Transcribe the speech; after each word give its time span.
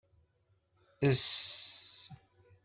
Ess! 1.03 2.09